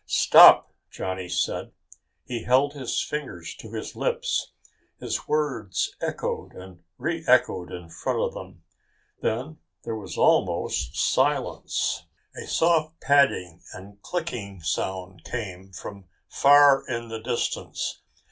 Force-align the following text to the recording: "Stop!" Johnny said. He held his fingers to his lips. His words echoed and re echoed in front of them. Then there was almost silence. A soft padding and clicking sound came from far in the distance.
"Stop!" 0.07 0.73
Johnny 0.89 1.29
said. 1.29 1.73
He 2.25 2.41
held 2.41 2.73
his 2.73 3.03
fingers 3.03 3.53
to 3.57 3.71
his 3.71 3.95
lips. 3.95 4.51
His 4.99 5.27
words 5.27 5.95
echoed 6.01 6.53
and 6.53 6.83
re 6.97 7.23
echoed 7.27 7.71
in 7.71 7.87
front 7.87 8.17
of 8.19 8.33
them. 8.33 8.63
Then 9.21 9.59
there 9.83 9.95
was 9.95 10.17
almost 10.17 10.95
silence. 10.95 12.07
A 12.35 12.47
soft 12.47 12.99
padding 12.99 13.61
and 13.73 14.01
clicking 14.01 14.61
sound 14.61 15.23
came 15.23 15.71
from 15.71 16.05
far 16.27 16.83
in 16.89 17.09
the 17.09 17.19
distance. 17.19 18.01